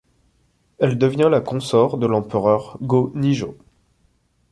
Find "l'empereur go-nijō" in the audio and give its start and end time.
2.07-3.55